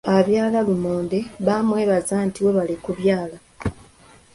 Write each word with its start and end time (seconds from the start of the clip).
Abyala 0.17 0.59
lumonde 0.67 1.19
bamwebaza 1.45 2.15
nti 2.27 2.39
webale 2.45 2.75
kubyala. 2.83 3.37